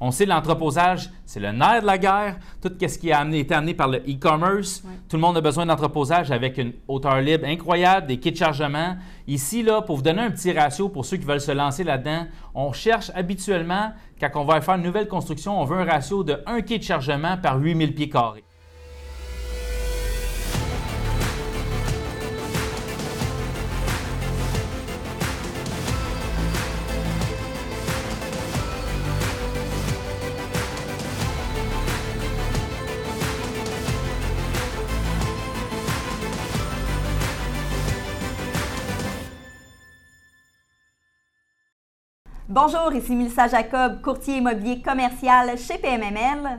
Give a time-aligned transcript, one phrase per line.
[0.00, 2.38] On sait l'entreposage, c'est le nerf de la guerre.
[2.62, 4.84] Tout ce qui a été amené par le e-commerce.
[5.08, 8.96] Tout le monde a besoin d'entreposage avec une hauteur libre incroyable, des kits de chargement.
[9.26, 12.26] Ici, là, pour vous donner un petit ratio pour ceux qui veulent se lancer là-dedans,
[12.54, 16.40] on cherche habituellement, quand on va faire une nouvelle construction, on veut un ratio de
[16.46, 18.44] 1 kit de chargement par 8000 pieds carrés.
[42.60, 46.58] Bonjour, ici Mélissa Jacob, courtier immobilier commercial chez PMML.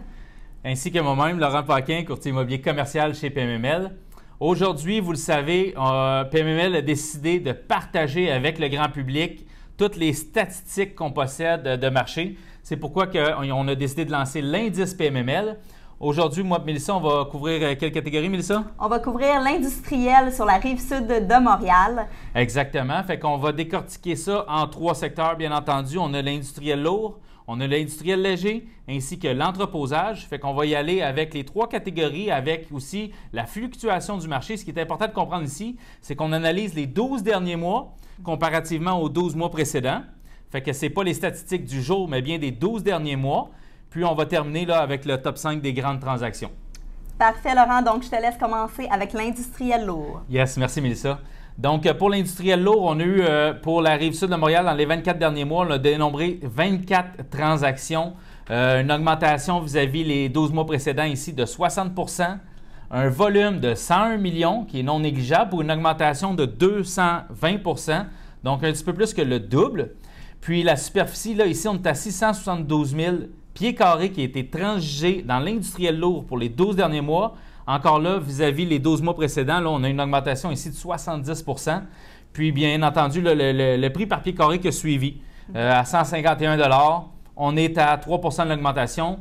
[0.64, 3.92] Ainsi que moi-même, Laurent Paquin, courtier immobilier commercial chez PMML.
[4.40, 9.98] Aujourd'hui, vous le savez, euh, PMML a décidé de partager avec le grand public toutes
[9.98, 12.38] les statistiques qu'on possède de marché.
[12.64, 15.58] C'est pourquoi on a décidé de lancer l'indice PMML.
[16.02, 18.64] Aujourd'hui, moi, Mélissa, on va couvrir euh, quelle catégorie, Mélissa?
[18.80, 22.08] On va couvrir l'industriel sur la rive sud de Montréal.
[22.34, 23.04] Exactement.
[23.04, 25.98] Fait qu'on va décortiquer ça en trois secteurs, bien entendu.
[25.98, 30.26] On a l'industriel lourd, on a l'industriel léger, ainsi que l'entreposage.
[30.26, 34.56] Fait qu'on va y aller avec les trois catégories, avec aussi la fluctuation du marché.
[34.56, 39.02] Ce qui est important de comprendre ici, c'est qu'on analyse les 12 derniers mois comparativement
[39.02, 40.04] aux 12 mois précédents.
[40.50, 43.52] Fait que ce n'est pas les statistiques du jour, mais bien des 12 derniers mois.
[43.90, 46.52] Puis on va terminer là, avec le top 5 des grandes transactions.
[47.18, 47.82] Parfait, Laurent.
[47.82, 50.22] Donc, je te laisse commencer avec l'industriel lourd.
[50.30, 51.20] Yes, merci, Mélissa.
[51.58, 54.64] Donc, euh, pour l'industriel lourd, on a eu euh, pour la rive sud de Montréal,
[54.66, 58.14] dans les 24 derniers mois, on a dénombré 24 transactions,
[58.50, 62.38] euh, une augmentation vis-à-vis les 12 mois précédents ici de 60%
[62.92, 68.06] un volume de 101 millions qui est non négligeable pour une augmentation de 220%
[68.44, 69.92] donc un petit peu plus que le double.
[70.42, 72.96] Puis la superficie, là, ici, on est à 672
[73.60, 77.36] 000 pieds carrés qui a été transigé dans l'industriel lourd pour les 12 derniers mois.
[77.68, 81.82] Encore là, vis-à-vis les 12 mois précédents, on a une augmentation ici de 70%
[82.34, 85.18] Puis, bien entendu, le, prix par pied carré qui a suivi
[85.56, 86.58] euh, à 151
[87.36, 89.20] On est à 3 de l'augmentation.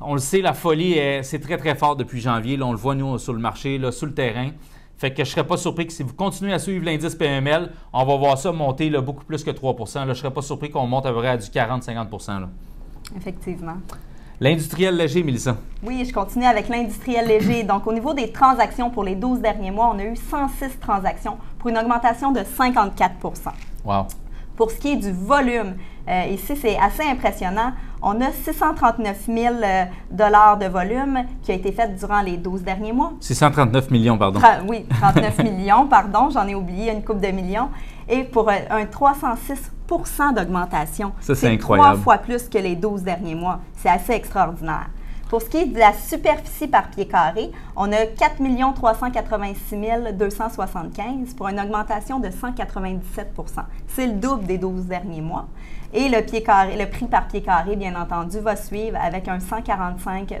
[0.00, 2.60] On le sait, la folie, c'est très, très fort depuis janvier.
[2.62, 4.50] On le voit, nous, sur le marché, sur le terrain.
[4.98, 7.70] Fait que je ne serais pas surpris que si vous continuez à suivre l'indice PML,
[7.92, 10.70] on va voir ça monter beaucoup plus que 3 là, Je ne serais pas surpris
[10.70, 12.08] qu'on monte à peu près à du 40-50
[13.16, 13.76] Effectivement.
[14.40, 15.56] L'industriel léger, Mélissa.
[15.82, 17.64] Oui, je continue avec l'industriel léger.
[17.64, 21.38] Donc, au niveau des transactions pour les 12 derniers mois, on a eu 106 transactions
[21.58, 23.50] pour une augmentation de 54%
[23.84, 24.06] Wow.
[24.58, 25.76] Pour ce qui est du volume,
[26.08, 27.70] euh, ici, c'est assez impressionnant.
[28.02, 32.62] On a 639 000 euh, dollars de volume qui a été fait durant les 12
[32.62, 33.12] derniers mois.
[33.20, 34.40] 639 millions, pardon.
[34.68, 37.68] oui, 39 millions, pardon, j'en ai oublié une coupe de millions.
[38.08, 41.12] Et pour un 306% d'augmentation.
[41.20, 41.90] Ça, c'est incroyable.
[41.90, 43.60] trois fois plus que les 12 derniers mois.
[43.76, 44.88] C'est assez extraordinaire.
[45.28, 48.36] Pour ce qui est de la superficie par pied carré, on a 4
[48.74, 49.76] 386
[50.14, 52.96] 275 pour une augmentation de 197%
[53.88, 55.46] C'est le double des 12 derniers mois.
[55.92, 59.38] Et le, pied carré, le prix par pied carré, bien entendu, va suivre avec un
[59.38, 60.34] 145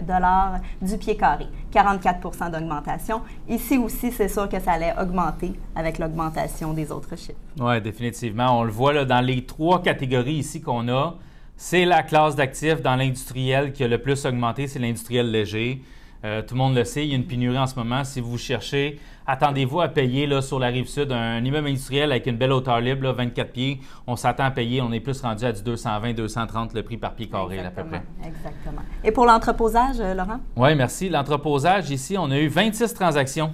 [0.80, 3.20] du pied carré, 44% d'augmentation.
[3.46, 7.38] Ici aussi, c'est sûr que ça allait augmenter avec l'augmentation des autres chiffres.
[7.60, 8.58] Oui, définitivement.
[8.58, 11.14] On le voit là, dans les trois catégories ici qu'on a.
[11.60, 15.82] C'est la classe d'actifs dans l'industriel qui a le plus augmenté, c'est l'industriel léger.
[16.24, 18.04] Euh, tout le monde le sait, il y a une pénurie en ce moment.
[18.04, 22.26] Si vous cherchez, attendez-vous à payer là, sur la rive sud un immeuble industriel avec
[22.26, 23.80] une belle hauteur libre, 24 pieds.
[24.06, 27.16] On s'attend à payer, on est plus rendu à du 220, 230 le prix par
[27.16, 28.04] pied carré à peu près.
[28.24, 28.82] Exactement.
[29.02, 30.38] Et pour l'entreposage, euh, Laurent?
[30.54, 31.08] Oui, merci.
[31.08, 33.50] L'entreposage, ici, on a eu 26 transactions.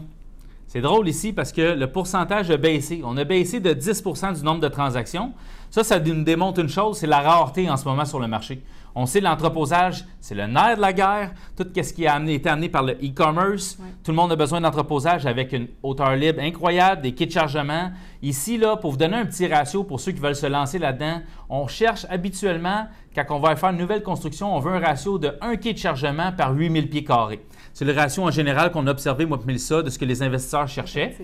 [0.74, 3.00] C'est drôle ici parce que le pourcentage a baissé.
[3.04, 5.32] On a baissé de 10% du nombre de transactions.
[5.70, 8.60] Ça, ça nous démontre une chose, c'est la rareté en ce moment sur le marché.
[8.96, 11.32] On sait l'entreposage, c'est le nerf de la guerre.
[11.56, 13.78] Tout ce qui a été amené par le e-commerce.
[14.02, 17.92] Tout le monde a besoin d'entreposage avec une hauteur libre incroyable, des kits de chargement.
[18.20, 21.20] Ici, là, pour vous donner un petit ratio pour ceux qui veulent se lancer là-dedans,
[21.48, 25.36] on cherche habituellement, quand on va faire une nouvelle construction, on veut un ratio de
[25.40, 27.44] 1 kit de chargement par 8000 pieds carrés.
[27.75, 30.69] C'est le ratio en général qu'on a observé, moi, Mélissa, de ce que les investisseurs
[30.69, 31.17] cherchaient.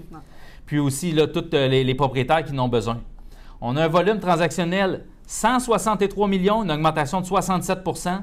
[0.67, 3.00] Puis aussi, là, tous euh, les, les propriétaires qui en ont besoin.
[3.61, 8.23] On a un volume transactionnel 163 millions, une augmentation de 67%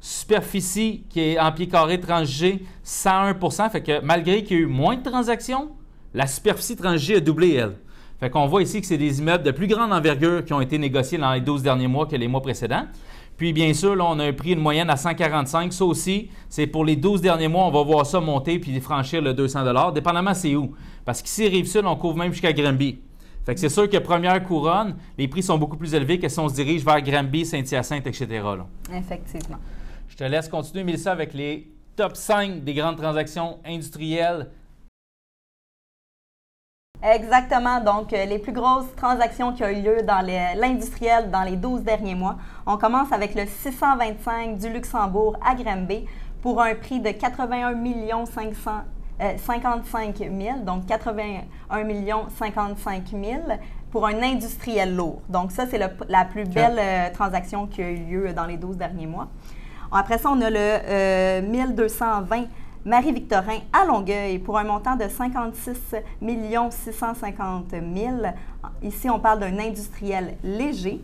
[0.00, 4.66] Superficie qui est en pied carré transigé, 101% Fait que malgré qu'il y a eu
[4.66, 5.70] moins de transactions,
[6.14, 7.76] la superficie transigée a doublé, elle.
[8.20, 10.78] Fait qu'on voit ici que c'est des immeubles de plus grande envergure qui ont été
[10.78, 12.84] négociés dans les 12 derniers mois que les mois précédents.
[13.38, 15.72] Puis, bien sûr, là, on a un prix de moyenne à 145.
[15.72, 19.22] Ça aussi, c'est pour les 12 derniers mois, on va voir ça monter puis franchir
[19.22, 20.74] le 200 dépendamment c'est où.
[21.04, 22.98] Parce qu'ici, Rive-Sud, on couvre même jusqu'à Granby.
[23.46, 26.38] Fait que c'est sûr que première couronne, les prix sont beaucoup plus élevés que si
[26.38, 28.26] on se dirige vers Granby, Saint-Hyacinthe, etc.
[28.28, 28.66] là.
[28.92, 29.56] Effectivement.
[30.08, 34.48] Je te laisse continuer, Mélissa, avec les top 5 des grandes transactions industrielles.
[37.02, 37.80] Exactement.
[37.80, 40.20] Donc, euh, les plus grosses transactions qui ont eu lieu dans
[40.58, 42.36] l'industriel dans les 12 derniers mois.
[42.66, 46.06] On commence avec le 625 du Luxembourg à Granby
[46.42, 48.70] pour un prix de 81 500
[49.20, 50.30] euh, 55 000,
[50.64, 53.42] donc 81 millions 55 000
[53.90, 55.22] pour un industriel lourd.
[55.28, 58.76] Donc ça, c'est la plus belle euh, transaction qui a eu lieu dans les 12
[58.76, 59.28] derniers mois.
[59.90, 62.44] Après ça, on a le euh, 1220
[62.88, 65.94] Marie-Victorin à Longueuil pour un montant de 56
[66.70, 67.82] 650 000.
[68.82, 71.02] Ici, on parle d'un industriel léger.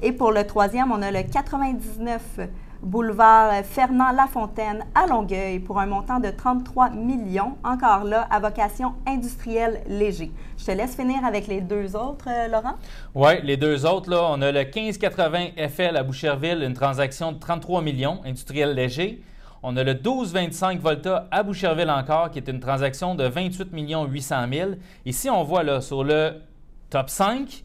[0.00, 2.40] Et pour le troisième, on a le 99
[2.82, 8.94] boulevard Fernand Lafontaine à Longueuil pour un montant de 33 millions, encore là, à vocation
[9.06, 10.32] industrielle léger.
[10.56, 12.76] Je te laisse finir avec les deux autres, euh, Laurent.
[13.14, 17.38] Oui, les deux autres, là, on a le 1580 FL à Boucherville, une transaction de
[17.38, 19.22] 33 millions, industriel léger.
[19.64, 24.36] On a le 1225 Volta à Boucherville encore, qui est une transaction de 28 800
[24.52, 24.70] 000.
[25.06, 26.42] Ici, on voit là, sur le
[26.90, 27.64] top 5,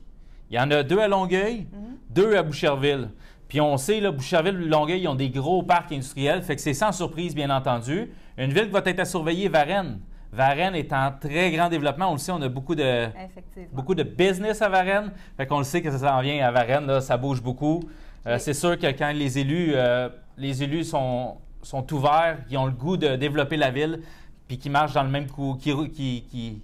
[0.51, 1.65] il y en a deux à Longueuil,
[2.11, 3.09] deux à Boucherville.
[3.47, 6.61] Puis on sait, là, Boucherville et Longueuil, ils ont des gros parcs industriels, fait que
[6.61, 8.11] c'est sans surprise, bien entendu.
[8.37, 9.99] Une ville qui va être à surveiller, Varennes.
[10.31, 12.09] Varennes est en très grand développement.
[12.09, 13.69] On le sait, on a beaucoup de, Effectivement.
[13.73, 15.11] beaucoup de business à Varennes.
[15.35, 17.81] Fait qu'on le sait que ça s'en vient à Varennes, là, ça bouge beaucoup.
[18.27, 18.37] Euh.
[18.37, 22.71] C'est sûr que quand les élus, euh, les élus sont, sont ouverts, qui ont le
[22.71, 24.01] goût de développer la ville,
[24.47, 26.61] puis qui marchent dans le même coup, qui, qui, qui-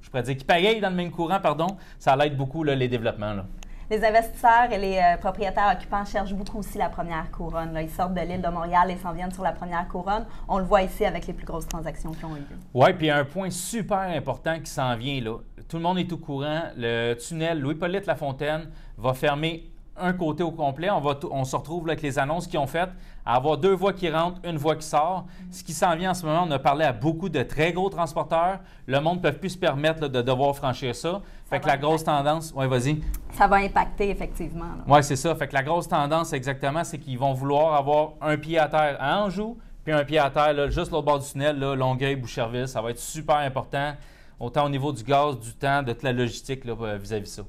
[0.00, 1.66] je pourrais dire, qui pagayent dans le même courant, pardon,
[1.98, 3.32] ça l'aide beaucoup là, les développements.
[3.34, 3.44] là.
[3.90, 7.72] Les investisseurs et les euh, propriétaires occupants cherchent beaucoup aussi la première couronne.
[7.74, 7.82] là.
[7.82, 10.24] Ils sortent de l'île de Montréal et s'en viennent sur la première couronne.
[10.48, 12.56] On le voit ici avec les plus grosses transactions qui ont eu lieu.
[12.72, 15.36] Oui, puis il y a un point super important qui s'en vient là.
[15.68, 16.62] Tout le monde est au courant.
[16.76, 20.90] Le tunnel Louis-Polyte Lafontaine va fermer un côté au complet.
[20.90, 22.90] On, va t- on se retrouve là, avec les annonces qu'ils ont faites,
[23.24, 25.26] à avoir deux voies qui rentrent, une voie qui sort.
[25.50, 27.88] Ce qui s'en vient en ce moment, on a parlé à beaucoup de très gros
[27.88, 28.58] transporteurs.
[28.86, 31.22] Le monde ne peut plus se permettre là, de devoir franchir ça.
[31.48, 33.00] Fait que la grosse tendance, oui, vas-y.
[33.32, 34.64] Ça va impacter effectivement.
[34.86, 35.34] Oui, c'est ça.
[35.34, 38.96] Fait que la grosse tendance, exactement, c'est qu'ils vont vouloir avoir un pied à terre
[39.00, 42.16] à Anjou, puis un pied à terre là, juste l'autre bord du tunnel, là, Longueuil,
[42.16, 42.66] Boucherville.
[42.66, 43.92] Ça va être super important,
[44.40, 47.42] autant au niveau du gaz, du temps, de toute la logistique euh, vis-à-vis ça.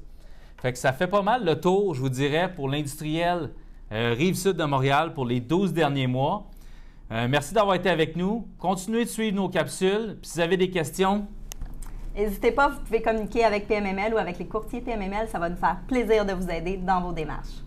[0.58, 3.50] Fait que ça fait pas mal le tour, je vous dirais, pour l'industriel
[3.92, 6.46] euh, Rive-Sud de Montréal pour les 12 derniers mois.
[7.12, 8.48] Euh, merci d'avoir été avec nous.
[8.58, 10.16] Continuez de suivre nos capsules.
[10.20, 11.26] Puis si vous avez des questions,
[12.16, 15.28] N'hésitez pas, vous pouvez communiquer avec PMML ou avec les courtiers PMML.
[15.28, 17.65] Ça va nous faire plaisir de vous aider dans vos démarches.